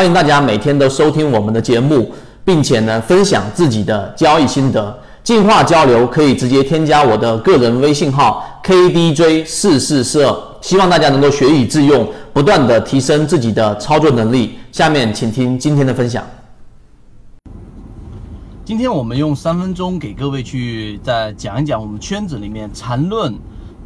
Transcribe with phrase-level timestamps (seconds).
[0.00, 2.10] 欢迎大家每天都收听我们的节目，
[2.42, 4.98] 并且呢分享自己的交易心得。
[5.22, 14.54] 进化交流可以直接添加我的个人微信号 kdj 四四四二，希望大家能够学以致用，不断的提升自己的操作能力。
[14.72, 16.24] 下面请听今天的分享。
[18.64, 23.34] 今天我们用三分钟给各位去再讲一讲我们圈子里面缠论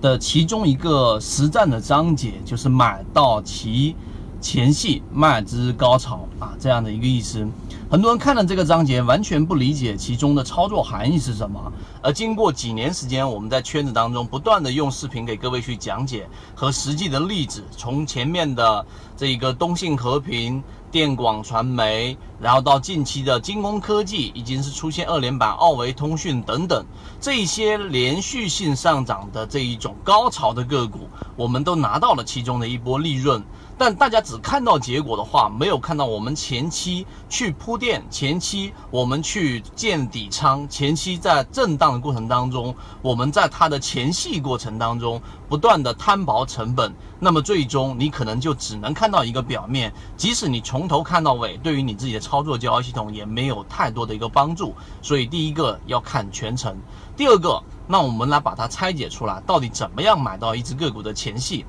[0.00, 3.96] 的其中一个实战的章节，就是买到其。
[4.44, 7.48] 前戏卖之高潮啊，这样的一个意思，
[7.90, 11.72] 很多人看了这个章节完全不理解其中的操作含义是什么。
[12.02, 18.84] 而经过几年时间，我们在圈子当中不断的用视频给各位去讲解和实际的例子，从前面的
[19.16, 20.62] 这个东信和平、
[20.94, 26.86] 电广传媒，然后到近期的精工科技，已经是出现二连板、奥维通讯等等
[27.20, 33.42] 这些连续性上涨的这一种高潮的个股，我们都拿到了其中的一波利润。
[33.76, 54.74] 但大家只看到结果的话，没有看到我们前期去铺垫，前期我们去建底仓，前期在震荡的过程当中，我们在它的前戏过程当中不断的摊薄成本，那么最终你可能就只能看到一个表面，即使你从头看到尾，对于你自己的操作交易系统也没有太多的一个帮助。
[55.00, 56.76] 所以第一个要看全程，
[57.16, 61.64] 第二个，那我们来把它拆解出来，到底怎么样买到一只个股的前戏？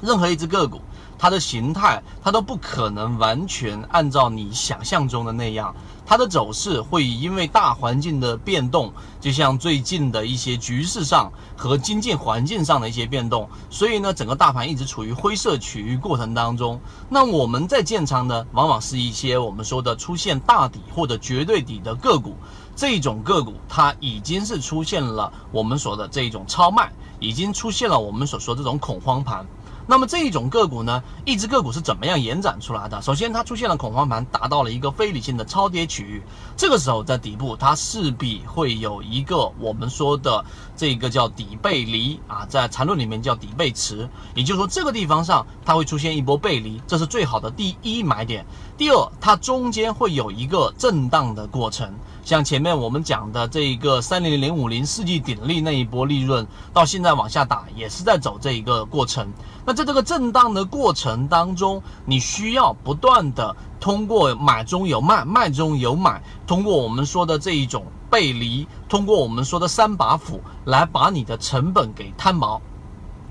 [0.00, 0.80] 任何一只个股。
[1.18, 16.80] 它的形态，它都不可能完全按照你想象中的那样，它的走势会因为大环境的变动，就像最近的一些局势上和经济环境上的一些变动，所以呢，整个大盘一直处于灰色区域过程当中。
[17.08, 22.36] 那我们在建仓呢，往往是一些我们说的出现大底或者绝对底的个股，
[22.76, 29.46] 这种个股它已经是出现了我们说的这种超卖，已经出现了我们所说这种恐慌盘。
[29.86, 33.00] 那么这一种个股呢，一只个股是怎么样延展出来的？
[33.00, 36.22] 首先，它出现了恐慌盘，达到了一个非理性的超跌区域。
[36.56, 40.44] 这个时候，在底部，它势必会有一个我们说的
[40.76, 48.44] 这个叫底背离啊，在缠论里面叫底背驰，也就是说，这个地方上它会出现一波背离，这是最好的第一买点。
[48.76, 51.94] 第二，它中间会有一个震荡的过程，
[52.26, 59.32] 像前面我们讲的这一个三零零五零世纪鼎立那一波利润，到现在往下打，也是在走这一个过程。
[59.64, 72.60] 那在这个震荡的过程当中，你需要不断的通过买中有卖，卖中有买，通过我们说的这一种背离，通过我们说的三把斧来把你的成本给摊薄。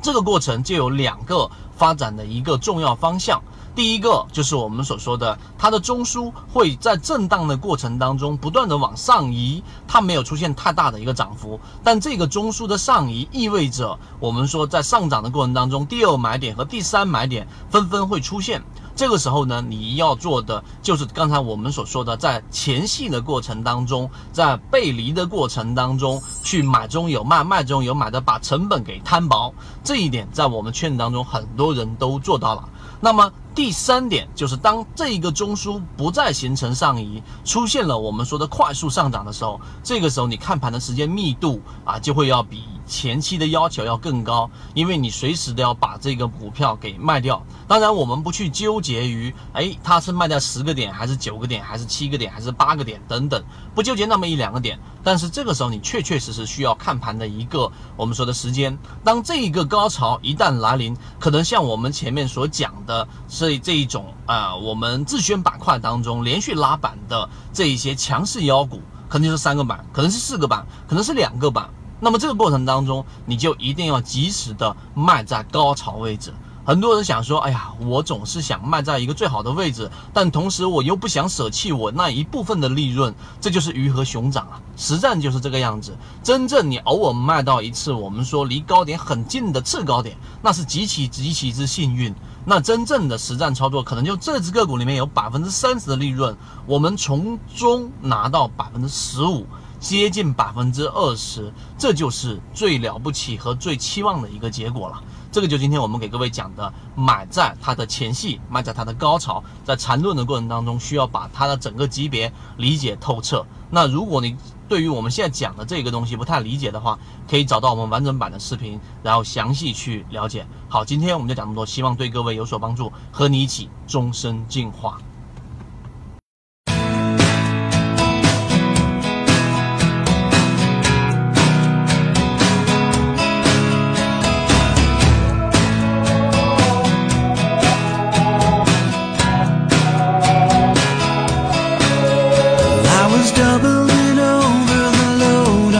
[0.00, 3.40] 这个过程就有两个发展的一个重要方向。
[3.74, 18.60] 第一个就是我们所说的，它的中枢会在震荡的过程当中不断的往上移，它没有出现太大的一个涨幅，但这个中枢的上移意味着我们说在上涨的过程当中，第二买点和第三买点纷纷会出现。
[18.98, 29.54] 这个时候呢，你要做的就是刚才我们所说的，在前戏的过程当中，在背离的过程当中去买中有卖，卖中有买的，把成本给摊薄。
[29.84, 32.68] 这一点在我们圈子当中很多人都做到了。
[33.00, 42.64] 那么第三点就是，当这一个中枢不再形成上移，出现了我们说的快速上涨的时候，这个时候你看盘的时间密度啊，就会要比。
[42.88, 47.40] 前期的要求要更高，因为你随时都要把这个股票给卖掉。
[47.68, 53.44] 当然，我们不去纠结于，哎，它是卖掉十个点，还是九个点，还是七个点，还是八个点等等，
[53.74, 54.80] 不纠结那么一两个点。
[55.04, 58.76] 但是这个时候，你确确实实需要看盘的一个我们说的时间。
[59.04, 71.68] 当这一个高潮一旦来临，可能像我们前面所讲的，是这一种啊，我们自选板块当中连续拉板的这一些强势妖股，可能就是三个板，可能是四个板，可能是两个板。
[72.00, 76.32] 那么这个过程当中，你就一定要及时的卖在高潮位置。
[76.64, 84.60] 很多人想说，哎呀，我总是想卖在一个最好的位置，但同时我又不想舍弃我那一部分的利润，这就是鱼和熊掌啊！
[84.76, 85.96] 实战就是这个样子。
[86.22, 92.14] 真正你偶尔卖到一次，我们说离高点很近的次高点，那是极其极其之幸运。
[92.44, 96.36] 那真正的实战操作，可能就这只个股里面有百分之三十的利润，
[96.66, 99.46] 我们从中拿到百分之十五。
[99.78, 105.02] 接近百分之二十，这就是最了不起和最期望的一个结果了。
[105.30, 109.42] 这个就今天我们给各位讲的，买在它的前戏，卖在它的高潮。
[109.64, 113.46] 在缠论的过程当中，需要把它的整个级别理解透彻。
[113.70, 114.36] 那如果你
[114.68, 116.98] 对于我们现在讲的这个东西不太理解的话，
[117.28, 120.46] 可以找到我们完整版的视频，然后详细去了解。
[120.68, 124.98] 好，今天我们就讲这么多，希望对各位有所帮助，和你一起终身进化。